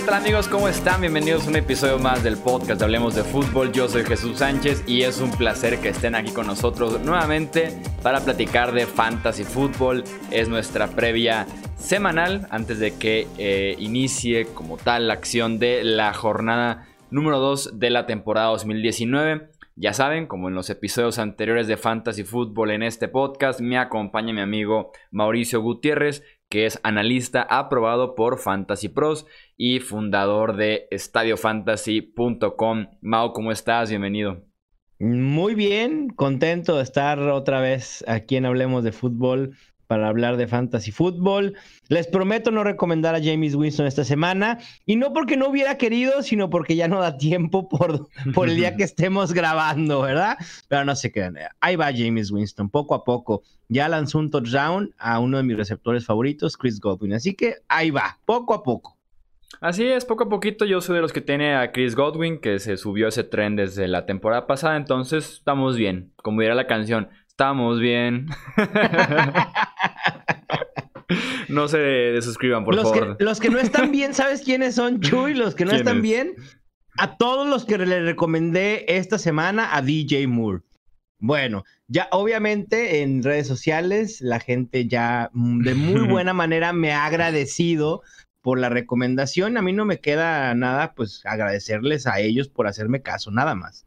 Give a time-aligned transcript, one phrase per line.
[0.00, 0.48] ¿Qué tal amigos?
[0.48, 1.02] ¿Cómo están?
[1.02, 3.70] Bienvenidos a un episodio más del podcast Hablemos de Fútbol.
[3.70, 8.20] Yo soy Jesús Sánchez y es un placer que estén aquí con nosotros nuevamente para
[8.20, 10.04] platicar de Fantasy Fútbol.
[10.30, 16.14] Es nuestra previa semanal antes de que eh, inicie como tal la acción de la
[16.14, 19.50] jornada número 2 de la temporada 2019.
[19.76, 24.32] Ya saben, como en los episodios anteriores de Fantasy Football en este podcast, me acompaña
[24.32, 29.26] mi amigo Mauricio Gutiérrez, que es analista aprobado por Fantasy Pros
[29.62, 32.86] y fundador de estadiofantasy.com.
[33.02, 33.90] Mau, ¿cómo estás?
[33.90, 34.40] Bienvenido.
[34.98, 39.54] Muy bien, contento de estar otra vez aquí en Hablemos de Fútbol
[39.86, 41.56] para hablar de fantasy fútbol.
[41.88, 46.22] Les prometo no recomendar a James Winston esta semana y no porque no hubiera querido,
[46.22, 50.38] sino porque ya no da tiempo por, por el día que estemos grabando, ¿verdad?
[50.68, 51.36] Pero no se queden.
[51.60, 53.42] Ahí va James Winston, poco a poco.
[53.68, 57.12] Ya lanzó un touchdown a uno de mis receptores favoritos, Chris Godwin.
[57.12, 58.99] Así que ahí va, poco a poco.
[59.60, 62.58] Así es, poco a poquito yo soy de los que tiene a Chris Godwin, que
[62.60, 66.12] se subió ese tren desde la temporada pasada, entonces estamos bien.
[66.16, 68.26] Como dirá la canción, estamos bien.
[71.48, 73.16] no se desuscriban, por favor.
[73.18, 75.34] los que no están bien, ¿sabes quiénes son, Chuy?
[75.34, 76.34] Los que no están bien,
[76.96, 80.62] a todos los que le recomendé esta semana a DJ Moore.
[81.18, 86.92] Bueno, ya obviamente en redes sociales la gente ya mm, de muy buena manera me
[86.92, 88.02] ha agradecido
[88.42, 89.56] por la recomendación.
[89.56, 93.86] A mí no me queda nada, pues agradecerles a ellos por hacerme caso, nada más.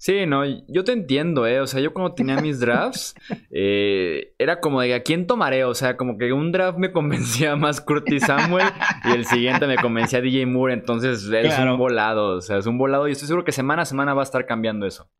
[0.00, 1.60] Sí, no, yo te entiendo, ¿eh?
[1.60, 3.14] O sea, yo cuando tenía mis drafts,
[3.50, 5.64] eh, era como de a quién tomaré.
[5.64, 8.66] O sea, como que un draft me convencía más Curtis Samuel
[9.04, 10.72] y el siguiente me convencía DJ Moore.
[10.72, 12.38] Entonces, es un volado.
[12.38, 14.46] O sea, es un volado y estoy seguro que semana a semana va a estar
[14.46, 15.10] cambiando eso.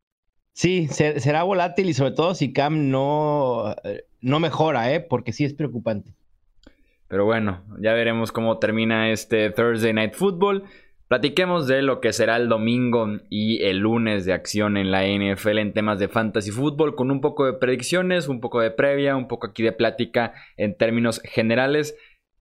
[0.55, 5.01] Sí, será volátil y sobre todo si Cam no, eh, no mejora, ¿eh?
[5.01, 6.15] Porque sí es preocupante.
[7.11, 10.63] Pero bueno, ya veremos cómo termina este Thursday Night Football.
[11.09, 15.59] Platiquemos de lo que será el domingo y el lunes de acción en la NFL
[15.59, 19.27] en temas de fantasy fútbol, con un poco de predicciones, un poco de previa, un
[19.27, 21.97] poco aquí de plática en términos generales.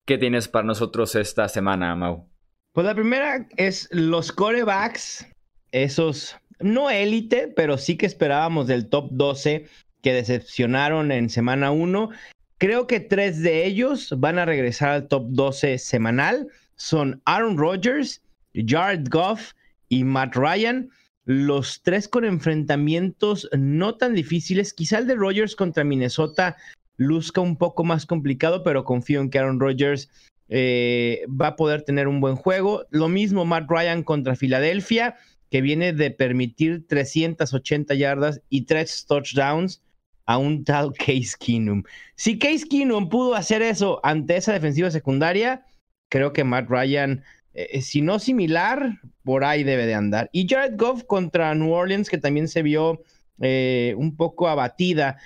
[0.06, 2.30] ¿Qué tienes para nosotros esta semana, Mau?
[2.72, 5.28] Pues la primera es los corebacks,
[5.72, 9.66] esos no élite, pero sí que esperábamos del top 12
[10.04, 12.12] que decepcionaron en semana 1.
[12.60, 16.50] Creo que tres de ellos van a regresar al top 12 semanal.
[16.76, 18.22] Son Aaron Rodgers,
[18.54, 19.54] Jared Goff
[19.88, 20.90] y Matt Ryan.
[21.24, 24.74] Los tres con enfrentamientos no tan difíciles.
[24.74, 26.58] Quizá el de Rodgers contra Minnesota
[26.98, 30.10] luzca un poco más complicado, pero confío en que Aaron Rodgers
[30.50, 32.86] eh, va a poder tener un buen juego.
[32.90, 35.16] Lo mismo Matt Ryan contra Filadelfia,
[35.50, 39.82] que viene de permitir 380 yardas y tres touchdowns
[40.30, 41.82] a un tal Case Keenum.
[42.16, 45.66] Si Case Keenum pudo hacer eso ante esa defensiva secundaria,
[46.08, 47.24] creo que Matt Ryan
[47.56, 50.30] eh, eh, si no similar, por ahí debe de andar.
[50.32, 53.02] Y Jared Goff contra New Orleans, que también se vio
[53.42, 55.18] eh, un poco abatida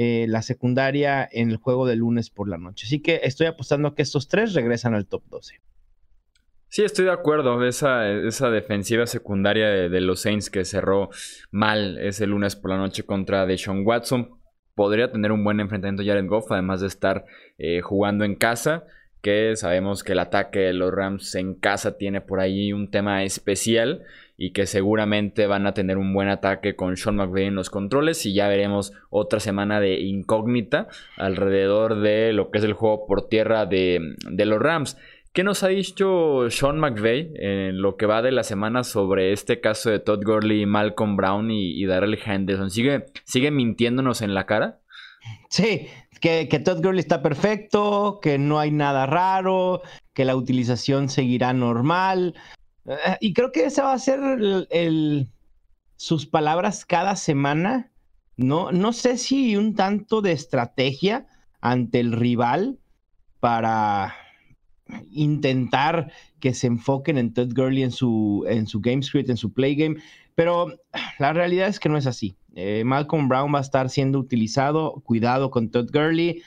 [0.00, 2.86] la secundaria en el juego de lunes por la noche.
[2.86, 5.60] Así que estoy apostando que estos tres regresan al top 12.
[6.68, 7.66] Sí, estoy de acuerdo.
[7.66, 11.10] Esa, esa defensiva secundaria de, los Saints que cerró
[11.50, 14.37] mal ese lunes por la noche contra Deshaun Watson
[14.78, 17.24] podría tener un buen enfrentamiento Jared Goff, además de estar
[17.82, 18.84] jugando en casa
[19.22, 23.24] que sabemos que el ataque de los Rams en casa tiene por ahí un tema
[23.24, 24.04] especial
[24.36, 28.24] y que seguramente van a tener un buen ataque con Sean McVay en los controles
[28.24, 33.28] y ya veremos otra semana de incógnita alrededor de lo que es el juego por
[33.28, 34.96] tierra de, los Rams.
[35.38, 39.60] ¿Qué nos ha dicho Sean McVay en lo que va de la semana sobre este
[39.60, 42.72] caso de Todd Gurley, Malcolm Brown y, y Darrell Henderson?
[42.72, 44.80] ¿Sigue, ¿Sigue mintiéndonos en la cara?
[45.48, 45.86] Sí,
[46.20, 49.82] que, Todd Gurley está perfecto, que no hay nada raro,
[50.12, 52.34] que la utilización seguirá normal.
[52.86, 54.18] Eh, y creo que esa va a ser
[54.70, 55.28] el,
[55.94, 57.92] sus palabras cada semana.
[58.36, 61.28] No, no sé si un tanto de estrategia
[61.60, 62.80] ante el rival
[63.38, 64.16] para
[65.10, 69.52] intentar que se enfoquen en Todd Gurley en su, en su game script, en su
[69.52, 69.96] play game,
[70.34, 70.78] pero
[71.18, 72.36] la realidad es que no es así.
[72.54, 76.42] Eh, Malcolm Brown va a estar siendo utilizado, cuidado con Todd Gurley.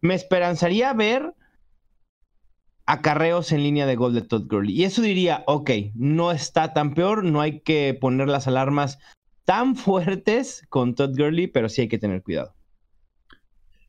[0.00, 1.34] Me esperanzaría ver
[2.86, 4.74] acarreos en línea de gol de Todd Gurley.
[4.74, 8.98] Y eso diría, ok, no está tan peor, no hay que poner las alarmas
[9.44, 12.55] tan fuertes con Todd Gurley, pero sí hay que tener cuidado.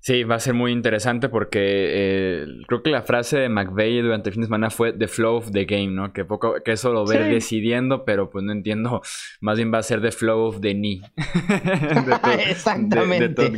[0.08, 4.30] Sí, va a ser muy interesante porque eh, creo que la frase de McVeigh durante
[4.30, 6.14] el fin de semana fue the flow of the game, ¿no?
[6.14, 9.02] Que poco, que eso lo ve decidiendo, pero pues no entiendo.
[9.42, 11.02] Más bien va a ser the flow of the knee.
[12.50, 13.52] Exactamente.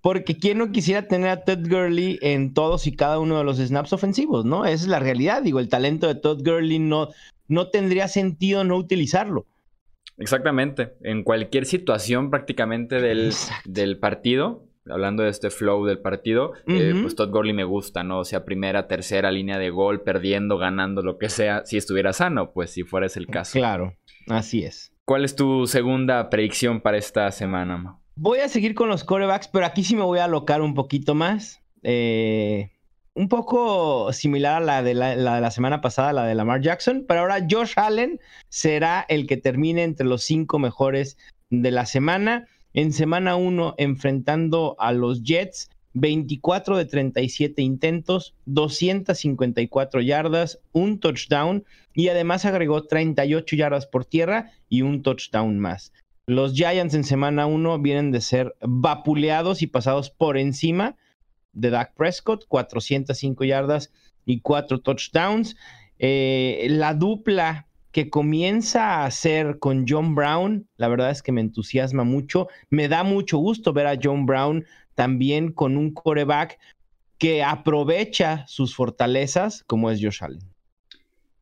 [0.00, 3.58] Porque quién no quisiera tener a Todd Gurley en todos y cada uno de los
[3.58, 4.64] snaps ofensivos, ¿no?
[4.64, 5.40] Esa es la realidad.
[5.40, 7.10] Digo, el talento de Todd Gurley no,
[7.46, 9.46] no tendría sentido no utilizarlo.
[10.18, 10.94] Exactamente.
[11.04, 13.32] En cualquier situación prácticamente del,
[13.66, 18.20] del partido, hablando de este flow del partido, eh, pues Todd Gurley me gusta, ¿no?
[18.20, 22.52] O sea, primera, tercera línea de gol, perdiendo, ganando, lo que sea, si estuviera sano,
[22.52, 23.58] pues si fuera ese el caso.
[23.58, 23.96] Claro,
[24.28, 24.92] así es.
[25.04, 29.66] ¿Cuál es tu segunda predicción para esta semana, Voy a seguir con los corebacks, pero
[29.66, 31.60] aquí sí me voy a alocar un poquito más.
[31.82, 32.70] Eh,
[33.14, 37.44] un poco similar a la de la, semana pasada, la de Lamar Jackson, pero ahora
[37.48, 41.16] Josh Allen será el que termine entre los cinco mejores
[41.50, 42.48] de la semana.
[42.74, 51.64] En semana 1, enfrentando a los Jets, 24 de 37 intentos, 254 yardas, un touchdown
[51.94, 55.92] y además agregó 38 yardas por tierra y un touchdown más.
[56.26, 60.96] Los Giants en semana 1 vienen de ser vapuleados y pasados por encima
[61.52, 63.92] de Dak Prescott, 405 yardas
[64.26, 65.56] y 4 touchdowns.
[66.00, 71.40] Eh, la dupla que comienza a hacer con John Brown, la verdad es que me
[71.40, 72.48] entusiasma mucho.
[72.68, 74.64] Me da mucho gusto ver a John Brown
[74.96, 76.58] también con un coreback
[77.18, 80.42] que aprovecha sus fortalezas, como es Josh Allen.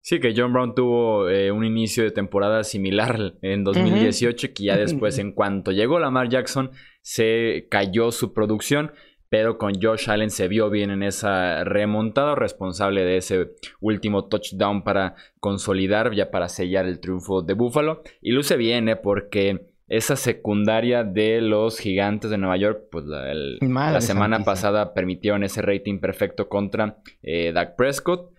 [0.02, 4.76] Sí, que John Brown tuvo eh, un inicio de temporada similar en 2018, que ya
[4.76, 6.70] después, en cuanto llegó Lamar Jackson,
[7.00, 8.92] se cayó su producción,
[9.32, 14.84] pero con Josh Allen se vio bien en esa remontada, responsable de ese último touchdown
[14.84, 18.02] para consolidar, ya para sellar el triunfo de Buffalo.
[18.20, 18.96] Y luce bien, ¿eh?
[18.96, 25.62] porque esa secundaria de los gigantes de Nueva York, pues la, semana pasada permitieron ese
[25.62, 28.34] rating perfecto contra eh, Dak Prescott.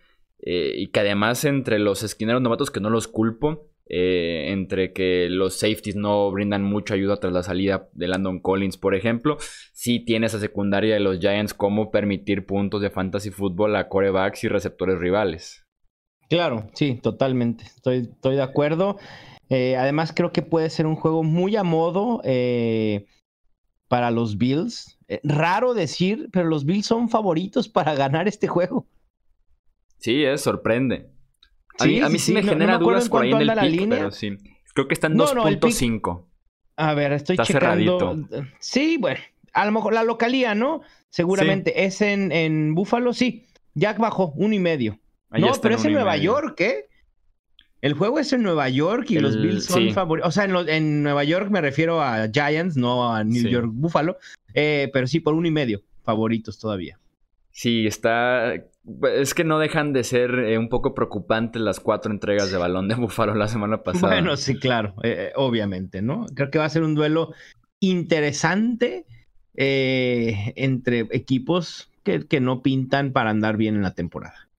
[0.46, 5.28] Eh, y que además entre los esquineros novatos, que no los culpo, eh, entre que
[5.30, 9.38] los safeties no brindan mucha ayuda tras la salida de Landon Collins, por ejemplo,
[9.74, 14.44] sí tiene esa secundaria de los Giants como permitir puntos de fantasy fútbol a corebacks
[14.46, 15.66] y receptores rivales.
[16.30, 17.66] Claro, sí, totalmente.
[17.66, 18.98] Estoy, estoy de acuerdo.
[19.50, 22.22] Eh, además, creo que puede ser un juego muy a modo
[23.90, 24.98] para los Bills.
[25.24, 28.88] raro decir, pero los Bills son favoritos para ganar este juego.
[30.00, 31.13] Sí, es, sorprende.
[31.80, 34.38] A, mí, sí, me genera dudas por ahí en el pick, pero sí.
[34.74, 36.26] Creo que está en 2.5.
[36.76, 38.28] a ver, estoy está checando.
[38.60, 39.20] Sí, bueno,
[39.54, 40.82] a lo mejor la localía, ¿no?
[41.10, 41.86] Seguramente.
[41.86, 43.46] Es en, en Búfalo, sí.
[43.76, 45.00] Jack bajó, uno y medio.
[45.32, 46.88] no, pero es en Nueva York, ¿eh?
[47.82, 50.30] El juego es en Nueva York y los Bills son favoritos.
[50.30, 54.18] O sea, en, en, Nueva York me refiero a Giants, no a New York Buffalo.
[54.54, 56.98] Eh, pero sí, por uno y medio favoritos todavía.
[57.52, 58.54] Sí, está.
[59.16, 62.90] Es que no dejan de ser eh, un poco preocupantes las cuatro entregas de balón
[62.90, 64.14] de Búfalo la semana pasada.
[64.14, 66.26] Bueno, sí, claro, eh, eh, obviamente, ¿no?
[66.36, 67.34] Creo que va a ser un duelo
[67.80, 69.06] interesante
[69.56, 74.50] entre equipos que, que, no pintan para andar bien en la temporada.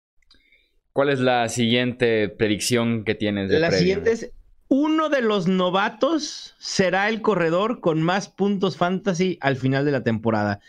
[0.92, 4.30] ¿Cuál es la siguiente predicción que tienes de La siguiente es.
[4.68, 10.02] Uno de los novatos será el corredor con más puntos fantasy al final de la
[10.02, 10.60] temporada.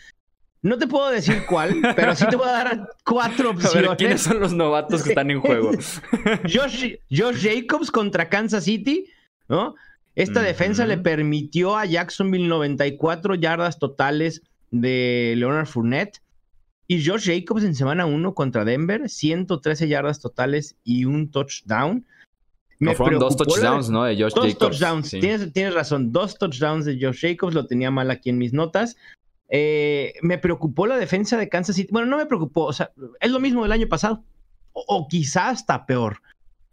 [0.66, 3.90] No te puedo decir cuál, pero sí te voy a dar cuatro opciones.
[3.96, 5.70] ¿quiénes son los novatos que están en juego?
[6.42, 9.06] Josh, Jacobs contra Kansas City,
[9.48, 9.76] ¿no?
[10.16, 14.42] Esta defensa le permitió a Jacksonville 94 yardas totales
[14.72, 16.20] de Leonard Fournette.
[16.88, 22.04] Y Josh Jacobs en semana 1 contra Denver, 113 yardas totales y un touchdown.
[22.80, 24.02] Me no, fueron dos touchdowns, ¿no?
[24.02, 24.78] De Josh dos Jacobs.
[24.78, 25.10] Touchdowns.
[25.10, 28.96] Tienes, tienes, razón, dos touchdowns de Josh Jacobs, lo tenía mal aquí en mis notas.
[29.48, 31.88] Eh, me preocupó la defensa de Kansas City.
[31.92, 34.24] Bueno, no me preocupó, o sea, es lo mismo del año pasado,
[34.72, 36.20] o, quizás hasta peor.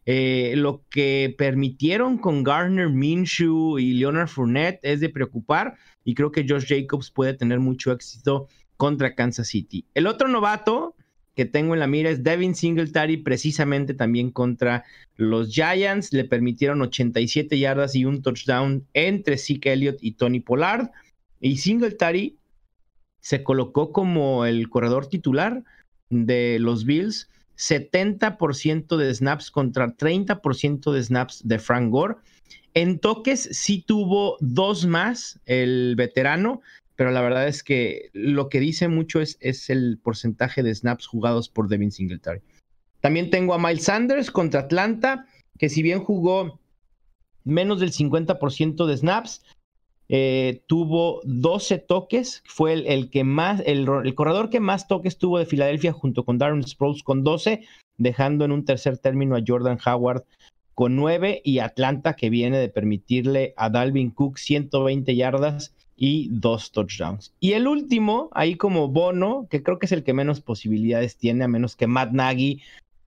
[0.06, 6.30] Eh, lo que permitieron con Garner Minshew y Leonard Fournette es de preocupar y creo
[6.30, 9.86] que Josh Jacobs puede tener mucho éxito contra Kansas City.
[9.94, 10.96] El otro novato
[11.36, 14.84] que tengo en la mira es Devin Singletary, precisamente también contra
[15.16, 16.14] los Giants.
[16.14, 20.92] Le permitieron 87 yardas y un touchdown entre Zeke Elliott y Tony Pollard.
[21.40, 22.38] Y Singletary
[23.24, 25.64] se colocó como el corredor titular
[26.10, 32.16] de los Bills, 70% de snaps contra 30% de snaps de Frank Gore.
[32.74, 36.62] En toques sí tuvo dos más el veterano,
[36.98, 41.08] pero la verdad es que lo que dice mucho es, es el porcentaje de snaps
[41.08, 42.42] jugados por Devin Singletary.
[43.00, 45.28] También tengo a Miles Sanders contra Atlanta,
[45.58, 46.60] que si bien jugó
[47.46, 49.44] menos del 50% de snaps,
[50.10, 55.46] eh, tuvo 12 toques, fue el, que más, el, corredor que más toques tuvo de
[55.46, 57.66] Filadelfia junto con Darren Sproles con 12,
[57.98, 60.24] dejando en un tercer término a Jordan Howard
[60.74, 66.72] con 9 y Atlanta que viene de permitirle a Dalvin Cook 120 yardas y dos
[66.72, 67.34] touchdowns.
[67.40, 71.44] Y el último, ahí como bono, que creo que es el que menos posibilidades tiene,
[71.44, 72.62] a menos que Matt Nagy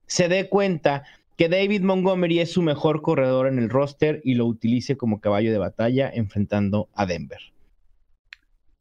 [0.07, 1.03] se dé cuenta
[1.37, 5.51] que David Montgomery es su mejor corredor en el roster y lo utilice como caballo
[5.51, 7.39] de batalla enfrentando a Denver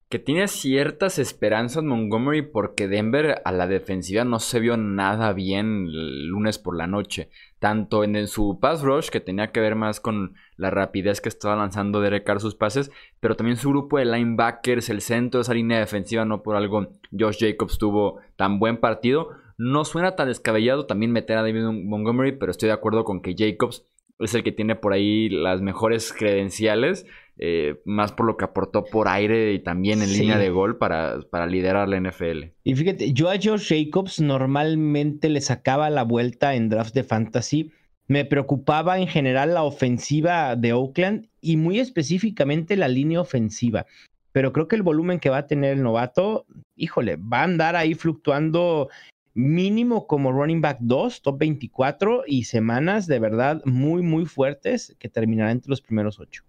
[0.09, 5.89] que tiene ciertas esperanzas Montgomery porque Denver a la defensiva no se vio nada bien
[5.89, 7.29] el lunes por la noche.
[7.59, 11.57] Tanto en, su pass rush, que tenía que ver más con la rapidez que estaba
[11.57, 15.55] lanzando Derek Carr sus pases, pero también su grupo de linebackers, el centro de esa
[15.55, 16.87] línea defensiva, no por algo
[17.19, 19.31] Josh Jacobs tuvo tan buen partido.
[19.59, 23.35] No suena tan descabellado también meter a David Montgomery, pero estoy de acuerdo con que
[23.37, 23.87] Jacobs
[24.19, 27.07] es el que tiene por ahí las mejores credenciales
[27.39, 31.21] eh, más por lo que aportó por aire y también en línea de gol para,
[31.31, 32.45] para, liderar la NFL.
[32.65, 37.73] Y fíjate, yo a Josh Jacobs normalmente le sacaba la vuelta en draft de fantasy.
[38.09, 43.85] Me preocupaba en general la ofensiva de Oakland y muy específicamente la línea ofensiva.
[44.33, 47.77] Pero creo que el volumen que va a tener el novato, híjole, va a andar
[47.77, 48.89] ahí fluctuando
[49.37, 55.11] mínimo como running back 2, top 24 y semanas de verdad muy, muy fuertes que
[55.11, 56.43] terminará entre los primeros 8.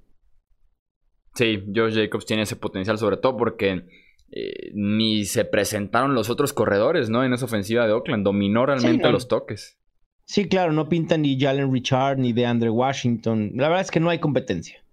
[1.35, 3.85] Sí, Josh Jacobs tiene ese potencial, sobre todo porque
[4.31, 7.23] eh, ni se presentaron los otros corredores, ¿no?
[7.23, 8.23] En esa ofensiva de Oakland.
[8.23, 9.77] Dominó realmente los toques.
[10.25, 13.51] Sí, claro, no pintan ni Jalen Richard ni de Andre Washington.
[13.55, 14.83] La verdad es que no hay competencia.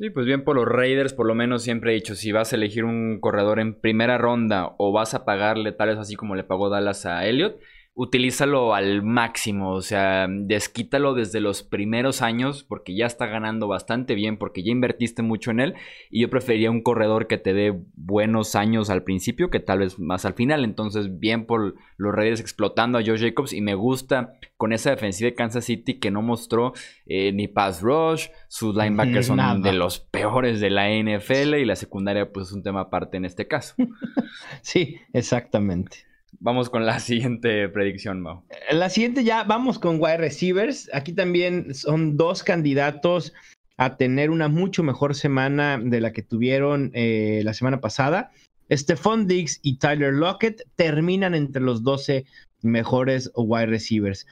[0.00, 2.56] Sí, pues bien por los Raiders, por lo menos siempre he dicho, si vas a
[2.56, 6.42] elegir un corredor en primera ronda o vas a pagarle tal vez así como le
[6.42, 7.60] pagó Dallas a Elliott,
[7.94, 14.14] utilízalo al máximo, o sea, desquítalo desde los primeros años porque ya está ganando bastante
[14.14, 15.74] bien, porque ya invertiste mucho en él
[16.08, 19.98] y yo preferiría un corredor que te dé buenos años al principio que tal vez
[19.98, 24.34] más al final, entonces bien por los Raiders explotando a Joe Jacobs y me gusta
[24.56, 26.72] con esa defensiva de Kansas City que no mostró
[27.06, 31.76] eh, ni pass rush, sus linebackers son de los peores de la NFL y la
[31.76, 33.74] secundaria pues es un tema aparte en este caso.
[34.62, 36.09] sí, exactamente.
[36.40, 38.42] Vamos con la siguiente predicción, Mau.
[38.72, 40.90] La siguiente ya, vamos con wide receivers.
[40.92, 43.32] Aquí también son dos candidatos
[43.76, 48.30] a tener una mucho mejor semana de la que tuvieron eh, la semana pasada.
[48.70, 52.24] Stephon Diggs y Tyler Lockett terminan entre los 12
[52.62, 54.26] mejores wide receivers.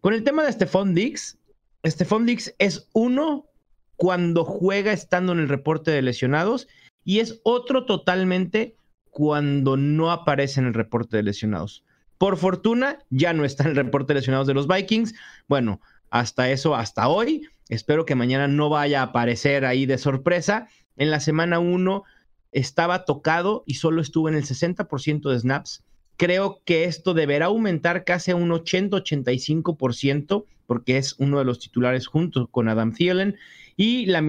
[0.00, 1.38] Con el tema de Stephon Diggs,
[1.84, 3.46] Stephon Diggs es uno
[3.96, 6.68] cuando juega estando en el reporte de lesionados
[7.04, 8.76] y es otro totalmente
[9.12, 11.84] cuando no aparece en el reporte de lesionados.
[12.16, 15.14] Por fortuna, ya no está en el reporte de lesionados de los Vikings.
[15.48, 17.46] Bueno, hasta eso, hasta hoy.
[17.68, 20.66] Espero que mañana no vaya a aparecer ahí de sorpresa.
[20.96, 22.04] En la semana 1
[22.52, 25.84] estaba tocado y solo estuvo en el 60% de snaps.
[26.16, 32.06] Creo que esto deberá aumentar casi a un 80-85% porque es uno de los titulares
[32.06, 33.36] junto con Adam Thielen.
[33.76, 34.22] Y la,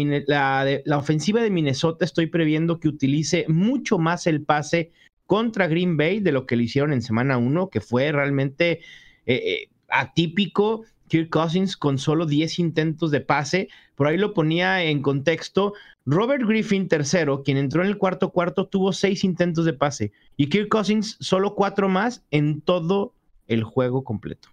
[0.98, 4.92] ofensiva de Minnesota estoy previendo que utilice mucho más el pase
[5.26, 8.82] contra Green Bay de lo que le hicieron en semana 1, que fue realmente
[9.26, 10.84] eh, eh, atípico.
[11.08, 13.70] Kirk Cousins con solo 10 intentos de pase.
[13.96, 15.72] Por ahí lo ponía en contexto.
[16.06, 20.12] Robert Griffin, tercero, quien entró en el cuarto cuarto, tuvo 6 intentos de pase.
[20.36, 23.14] Y Kirk Cousins solo 4 más en todo
[23.48, 24.53] el juego completo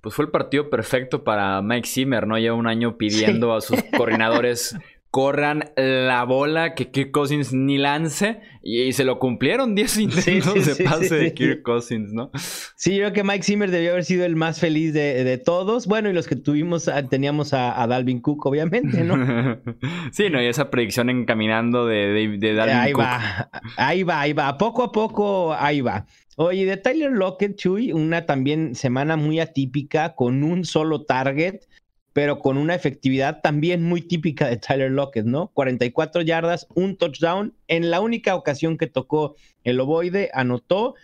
[0.00, 2.38] pues fue el partido perfecto para Mike Zimmer, ¿no?
[2.38, 4.76] Lleva un año pidiendo a sus coordinadores
[5.10, 10.84] corran la bola que Kirk Cousins ni lance y, se lo cumplieron 10 intentos de
[10.84, 12.30] pase de Kirk Cousins, ¿no?
[12.76, 15.86] Sí, yo creo que Mike Zimmer debió haber sido el más feliz de, todos.
[15.86, 19.16] Bueno, y los que tuvimos, ah, teníamos a, Dalvin Cook, obviamente, ¿no?
[20.12, 23.02] sí, no, y esa predicción encaminando de, de, Dalvin ahí Cook.
[23.02, 26.06] Va, ahí va, ahí va, poco a poco, ahí va.
[26.42, 31.66] Oye, de Tyler Lockett, Chuy, una también semana muy atípica con un solo target,
[32.14, 35.48] pero con una efectividad también muy típica de Tyler Lockett, ¿no?
[35.48, 37.54] 44 yardas, un touchdown.
[37.68, 40.94] En la única ocasión que tocó el ovoide, anotó.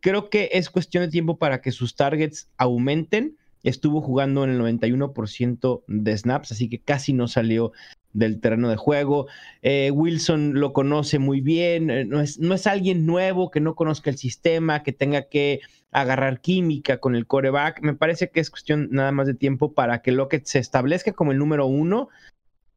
[0.00, 3.36] Creo que es cuestión de tiempo para que sus targets aumenten.
[3.62, 7.72] Estuvo jugando en el 91% de snaps, así que casi no salió
[8.12, 9.26] del terreno de juego.
[9.62, 13.74] Eh, Wilson lo conoce muy bien, eh, no, es, no es alguien nuevo que no
[13.74, 15.60] conozca el sistema, que tenga que
[15.92, 17.82] agarrar química con el coreback.
[17.82, 21.32] Me parece que es cuestión nada más de tiempo para que Lockett se establezca como
[21.32, 22.08] el número uno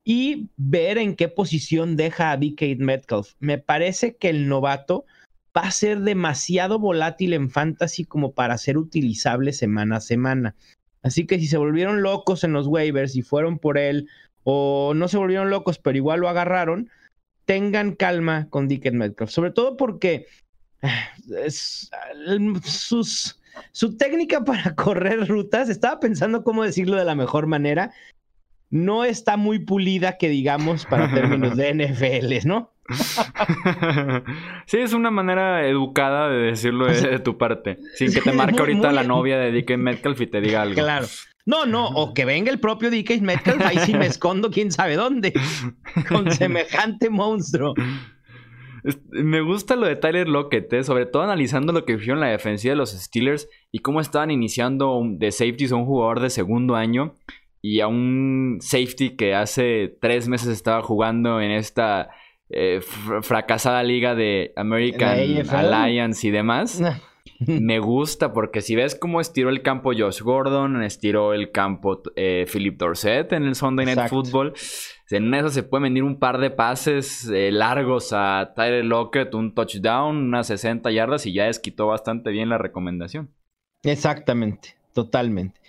[0.04, 3.34] y ver en qué posición deja a DK Metcalf.
[3.40, 5.06] Me parece que el novato
[5.56, 10.56] va a ser demasiado volátil en fantasy como para ser utilizable semana a semana.
[11.04, 14.08] Así que si se volvieron locos en los waivers y fueron por él
[14.44, 16.90] o no se volvieron locos, pero igual lo agarraron,
[17.46, 19.32] tengan calma con Dickett Metcalf.
[19.32, 20.28] Sobre todo porque
[21.44, 21.90] es,
[22.64, 23.40] sus,
[23.72, 27.92] su técnica para correr rutas, estaba pensando cómo decirlo de la mejor manera.
[28.70, 32.72] no está muy pulida, que digamos, para términos de NFL, ¿no?
[34.66, 37.80] sí, es una manera educada de decirlo de, tu parte.
[37.96, 40.76] Sin que te marque ahorita la novia de DK Metcalf y te diga algo.
[40.76, 41.08] Claro.
[41.46, 44.96] No, no, o que venga el propio DK Metcalf, ahí sí me escondo quién sabe
[44.96, 45.34] dónde.
[46.08, 47.74] Con semejante monstruo.
[49.10, 50.84] Me gusta lo de Tyler Lockett, ¿eh?
[50.84, 54.30] sobre todo analizando lo que vio en la defensiva de los Steelers y cómo estaban
[54.30, 57.16] iniciando de safeties a un jugador de segundo año
[57.62, 62.10] y a un safety que hace tres meses estaba jugando en esta
[62.50, 62.82] eh,
[63.22, 65.18] fracasada liga de American
[65.50, 66.82] Alliance y demás.
[67.62, 72.46] Me gusta porque si ves cómo estiró el campo Josh Gordon, estiró el campo eh,
[72.52, 74.54] Philip Dorset en el Sunday Night Football.
[75.10, 79.54] En eso se puede venir un par de pases eh, largos a Tyler Lockett, un
[79.54, 83.30] touchdown, unas 60 yardas y ya desquitó bastante bien la recomendación.
[83.84, 85.60] Exactamente, totalmente.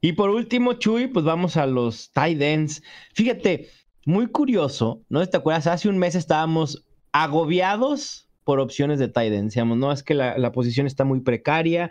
[0.00, 2.82] Y por último, Chuy, pues vamos a los tight ends.
[3.14, 3.70] Fíjate,
[4.04, 5.66] muy curioso, ¿no te acuerdas?
[5.66, 9.46] Hace un mes estábamos agobiados por opciones de tight end.
[9.46, 11.90] Decíamos, no, es que la, posición está muy precaria,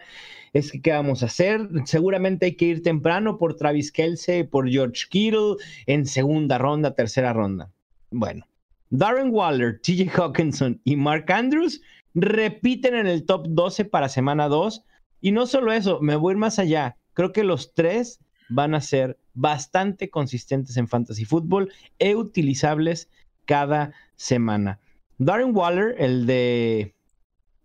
[0.53, 1.67] es que qué vamos a hacer.
[1.85, 5.55] Seguramente hay que ir temprano por Travis Kelsey, por George Kittle,
[5.87, 7.71] en segunda ronda, tercera ronda.
[8.11, 8.45] Bueno,
[8.89, 11.81] Darren Waller, TJ Hawkinson y Mark Andrews
[12.13, 14.85] repiten en el top 12 para semana 2.
[15.21, 16.97] Y no solo eso, me voy a ir más allá.
[17.13, 18.19] Creo que los tres
[18.49, 23.09] van a ser bastante consistentes en fantasy fútbol e utilizables
[23.45, 24.79] cada semana.
[25.17, 26.93] Darren Waller, el de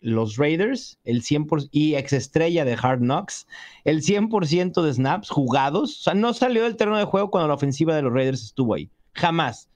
[0.01, 3.47] los Raiders, el 100% y ex estrella de Hard Knocks,
[3.85, 7.55] el 100% de snaps jugados, o sea, no salió del terreno de juego cuando la
[7.55, 9.69] ofensiva de los Raiders estuvo ahí, jamás.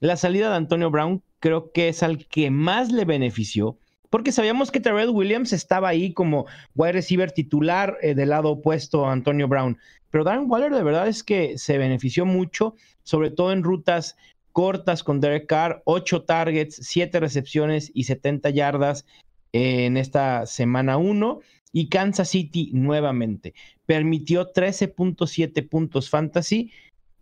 [0.00, 3.78] La salida de Antonio Brown creo que es al que más le benefició,
[4.10, 9.06] porque sabíamos que Terrell Williams estaba ahí como wide receiver titular eh, del lado opuesto
[9.06, 9.78] a Antonio Brown,
[10.10, 14.16] pero Darren Waller de verdad es que se benefició mucho, sobre todo en rutas
[14.52, 19.06] cortas con Derek Carr, 8 targets, 7 recepciones y 70 yardas
[19.52, 21.40] en esta semana 1.
[21.74, 23.54] Y Kansas City nuevamente
[23.86, 26.70] permitió 13.7 puntos fantasy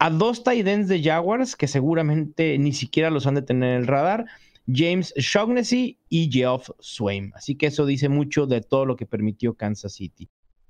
[0.00, 3.80] a dos tight ends de Jaguars que seguramente ni siquiera los han de tener en
[3.82, 4.26] el radar.
[4.72, 7.32] James Shaughnessy y Geoff Swain.
[7.34, 10.28] Así que eso dice mucho de todo lo que permitió Kansas City.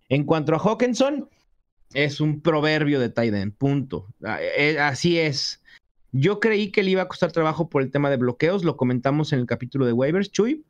[0.08, 1.28] En cuanto a Hawkinson,
[1.94, 4.08] es un proverbio de tight end, punto.
[4.24, 5.59] Ah, eh, así es.
[6.12, 9.32] Yo creí que le iba a costar trabajo por el tema de bloqueos, lo comentamos
[9.32, 10.64] en el capítulo de waivers, Chuy.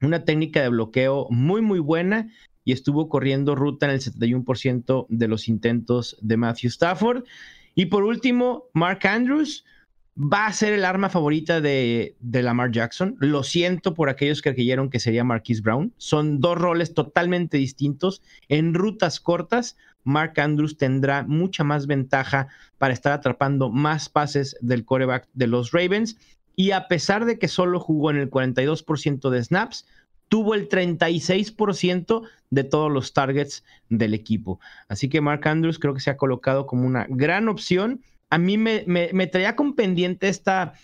[0.00, 2.30] Una técnica de bloqueo muy, muy buena
[2.64, 7.24] y estuvo corriendo ruta en el 71% de los intentos de Matthew Stafford.
[7.74, 9.64] Y por último, Mark Andrews
[10.18, 13.16] va a ser el arma favorita de, de, Lamar Jackson.
[13.20, 15.94] Lo siento por aquellos que creyeron que sería Marquise Brown.
[15.96, 18.20] Son dos roles totalmente distintos.
[18.48, 24.84] En rutas cortas, Mark Andrews tendrá mucha más ventaja para estar atrapando más pases del
[24.84, 26.16] coreback de los Ravens.
[26.56, 29.86] Y a pesar de que solo jugó en el 42% de snaps,
[30.28, 34.60] tuvo el 36% de todos los targets del equipo.
[34.88, 38.58] Así que Mark Andrews creo que se ha colocado como una gran opción a mí
[38.58, 40.74] me, traía con pendiente esta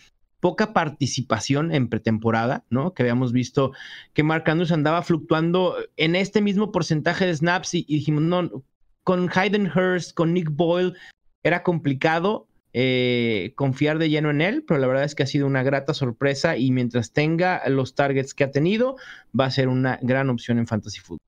[0.41, 2.93] poca participación en pretemporada, ¿no?
[2.93, 3.73] Que habíamos visto
[4.13, 8.63] que Mark Andrews andaba fluctuando en este mismo porcentaje de snaps y, dijimos, no,
[9.05, 10.95] con Hayden Hurst, con Nick Boyle,
[11.43, 15.47] era complicado eh, confiar de lleno en él, pero la verdad es que ha sido
[15.47, 18.97] una grata sorpresa y mientras tenga los targets que ha tenido,
[19.39, 21.21] va a ser una gran opción en Fantasy Football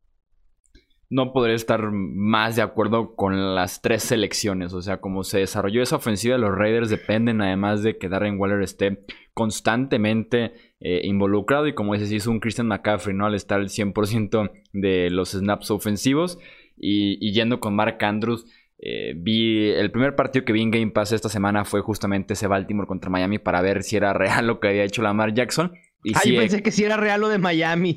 [1.08, 4.72] no podría estar más de acuerdo con las tres selecciones.
[4.72, 8.62] O sea, como se desarrolló esa ofensiva, los Raiders dependen además de que Darren Waller
[8.62, 11.68] esté constantemente eh, involucrado.
[11.68, 13.26] Y como dices, hizo un Christian McCaffrey, ¿no?
[13.26, 16.38] Al estar el 100% de los snaps ofensivos.
[16.78, 18.46] Y, yendo con Mark Andrews,
[18.78, 22.46] eh, vi el primer partido que vi en Game Pass esta semana fue justamente ese
[22.46, 25.72] Baltimore contra Miami para ver si era real lo que había hecho Lamar Jackson.
[26.06, 27.96] Y Ay, pensé que si era real lo de Miami.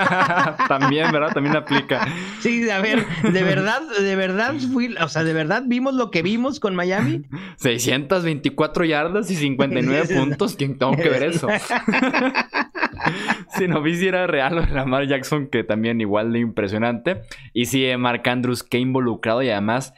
[0.68, 1.34] También, ¿verdad?
[1.34, 2.08] También aplica.
[2.40, 6.22] Sí, a ver, de verdad, de verdad fui, o sea, de verdad vimos lo que
[6.22, 7.24] vimos con Miami.
[7.56, 10.56] 624 yardas y 59 puntos.
[10.56, 11.48] ¿Quién tengo que ver eso?
[13.56, 17.22] si no vi si era real lo de Lamar Jackson, que también igual de impresionante.
[17.52, 19.94] Y sí, Mark Andrews, que involucrado y además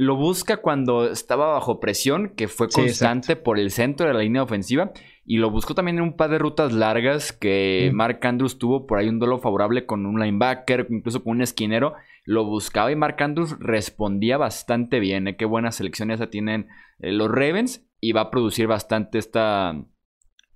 [0.00, 4.42] lo busca cuando estaba bajo presión, que fue constante por el centro de la línea
[4.42, 4.92] ofensiva.
[5.26, 8.98] Y lo buscó también en un par de rutas largas que Mark Andrews tuvo por
[8.98, 11.94] ahí un duelo favorable con un linebacker, incluso con un esquinero.
[12.24, 15.28] Lo buscaba y Mark Andrews respondía bastante bien.
[15.28, 15.36] ¿eh?
[15.36, 16.68] Qué buenas selecciones tienen
[17.00, 17.86] eh, los Ravens.
[18.00, 19.74] Y va a producir bastante esta,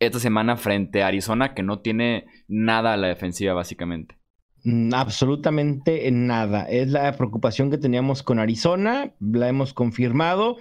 [0.06, 4.16] esta semana frente a Arizona, que no tiene nada a la defensiva, básicamente.
[4.64, 6.64] Mm, absolutamente nada.
[6.64, 10.56] Es la preocupación que teníamos con Arizona, la hemos confirmado.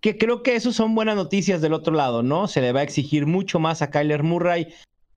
[0.00, 2.46] que creo que eso son buenas noticias del otro lado, ¿no?
[2.46, 4.68] Se le va a exigir mucho más a Kyler Murray.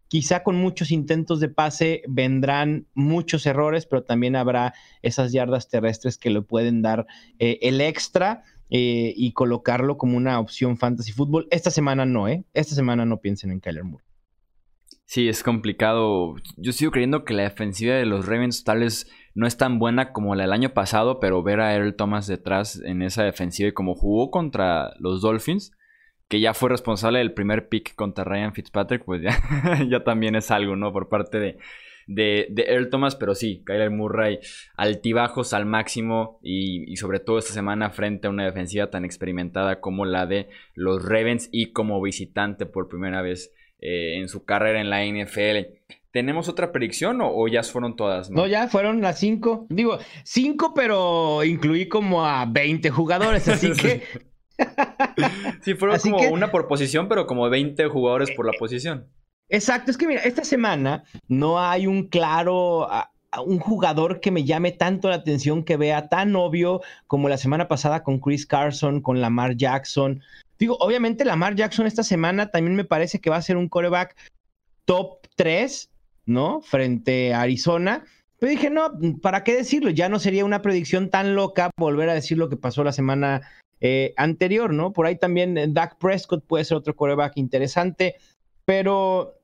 [0.08, 6.18] Quizá con muchos intentos de pase vendrán muchos errores, pero también habrá esas yardas terrestres
[6.18, 7.06] que le pueden dar
[7.38, 11.48] eh, el extra eh, y colocarlo como una opción fantasy fútbol.
[11.52, 12.46] Esta semana no, ¿eh?
[12.54, 14.06] Esta semana no piensen en Kyler Murray.
[15.06, 16.36] Sí, es complicado.
[16.56, 20.14] Yo sigo creyendo que la defensiva de los Ravens tal vez no es tan buena
[20.14, 23.74] como la del año pasado, pero ver a Earl Thomas detrás en esa defensiva y
[23.74, 25.72] como jugó contra los Dolphins,
[26.28, 29.36] que ya fue responsable del primer pick contra Ryan Fitzpatrick, pues ya,
[29.90, 30.94] ya también es algo, ¿no?
[30.94, 31.58] Por parte de,
[32.10, 34.40] de, Earl Thomas, pero sí, Kyler Murray
[34.76, 39.80] altibajos al máximo y, y, sobre todo esta semana frente a una defensiva tan experimentada
[39.80, 44.82] como la de los Ravens y como visitante por primera vez eh, en su carrera
[44.82, 45.72] en la NFL.
[46.12, 48.32] ¿Tenemos otra predicción o, ya fueron todas?
[48.32, 48.48] No?
[48.48, 49.68] ya fueron las cinco.
[49.70, 54.02] Digo, cinco, pero incluí como a 20 jugadores, así que.
[55.62, 59.08] sí, fueron como una por posición, pero como 20 jugadores por la posición.
[59.50, 62.88] Exacto, es que mira, esta semana no hay un claro.
[63.46, 67.68] un jugador que me llame tanto la atención, que vea tan obvio como la semana
[67.68, 70.22] pasada con Chris Carson, con Lamar Jackson.
[70.60, 74.16] Digo, obviamente Lamar Jackson esta semana también me parece que va a ser un coreback
[74.86, 75.90] top 3,
[76.26, 76.62] ¿no?
[76.62, 78.04] Frente a Arizona.
[78.40, 79.90] Pero dije, no, ¿para qué decirlo?
[79.90, 83.42] Ya no sería una predicción tan loca volver a decir lo que pasó la semana
[83.82, 84.94] eh, anterior, ¿no?
[84.94, 88.16] Por ahí también eh, Dak Prescott puede ser otro coreback interesante,
[88.66, 89.39] pero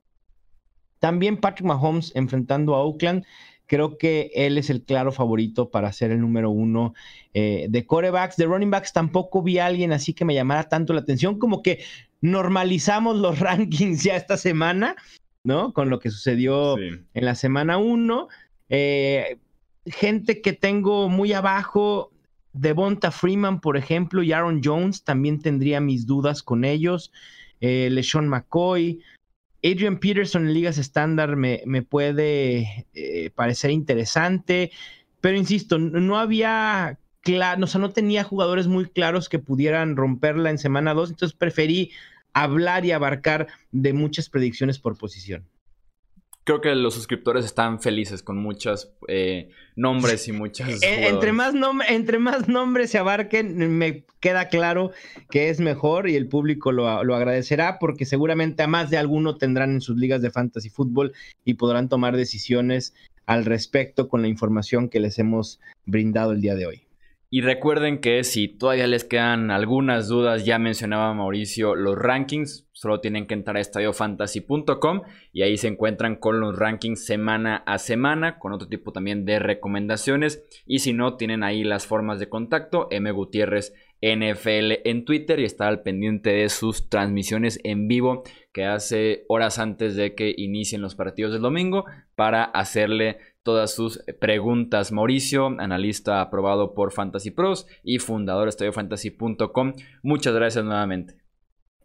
[1.06, 3.24] también Patrick Mahomes enfrentando a Oakland
[3.68, 6.96] Creo que él es el claro favorito para ser el número uno
[7.36, 8.38] eh, de corebacks.
[8.38, 11.62] De running backs tampoco vi a alguien así que me llamara tanto la atención, como
[11.64, 11.84] que
[12.22, 14.96] normalizamos los rankings ya esta semana,
[15.44, 15.74] ¿no?
[15.74, 18.28] Con lo que sucedió en la semana uno.
[18.70, 19.38] Eh,
[19.86, 22.12] gente que tengo muy abajo,
[22.54, 27.12] Devonta Freeman, por ejemplo, y Aaron Jones, también tendría mis dudas con ellos.
[27.62, 29.02] Eh, LeSean McCoy,
[29.66, 34.72] Adrian Peterson en ligas estándar me, puede eh, parecer interesante,
[35.22, 40.52] pero insisto, no había claro, o sea, no tenía jugadores muy claros que pudieran romperla
[40.52, 41.92] en semana 2, entonces preferí
[42.34, 45.48] hablar y abarcar de muchas predicciones por posición
[46.46, 50.70] creo que los suscriptores están felices con muchos eh, nombres y muchas.
[50.84, 51.54] Entre, más
[51.90, 54.92] entre más nombres se abarquen, me queda claro
[55.30, 59.38] que es mejor y el público lo, lo, agradecerá porque seguramente a más de alguno
[59.38, 62.94] tendrán en sus ligas de fantasy fútbol y podrán tomar decisiones
[63.26, 66.85] al respecto con la información que les hemos brindado el día de hoy.
[67.36, 73.02] Y recuerden que si todavía les quedan algunas dudas, ya mencionaba Mauricio los rankings, solo
[73.02, 75.02] tienen que entrar a estadiofantasy.com
[75.34, 79.40] y ahí se encuentran con los rankings semana a semana, con otro tipo también de
[79.40, 80.46] recomendaciones.
[80.66, 83.12] Y si no, tienen ahí las formas de contacto, M.
[83.12, 89.60] NFL en Twitter y está al pendiente de sus transmisiones en vivo que hace horas
[89.60, 94.92] antes de que inicien los partidos del domingo para hacerle todas sus preguntas.
[94.92, 99.74] Mauricio, analista aprobado por Fantasy Pros y fundador de estudiofantasy.com.
[100.02, 101.16] Muchas gracias nuevamente.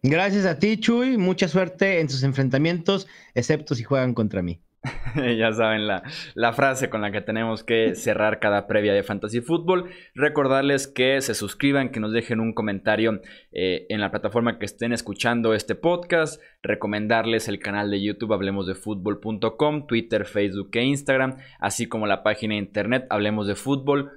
[0.02, 1.18] Gracias a ti, Chuy.
[1.18, 4.62] Mucha suerte en sus enfrentamientos, excepto si juegan contra mí.
[5.36, 6.02] ya saben la,
[6.34, 9.90] la, frase con la que tenemos que cerrar cada previa de Fantasy Football.
[10.14, 13.20] Recordarles que se suscriban, que nos dejen un comentario
[13.52, 16.40] eh, en la plataforma que estén escuchando este podcast.
[16.62, 22.22] Recomendarles el canal de YouTube Hablemos de Fútbol.com, Twitter, Facebook e Instagram, así como la
[22.22, 24.10] página de internet Hablemos de Fútbol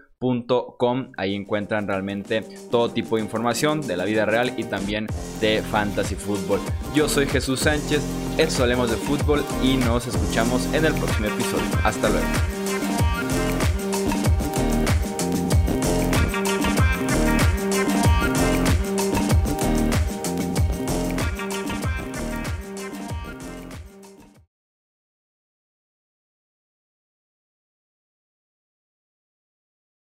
[0.77, 1.11] Com.
[1.17, 5.07] Ahí encuentran realmente todo tipo de información de la vida real y también
[5.41, 6.59] de fantasy fútbol.
[6.95, 8.01] Yo soy Jesús Sánchez,
[8.37, 11.65] esto hablemos de fútbol y nos escuchamos en el próximo episodio.
[11.83, 12.52] Hasta luego.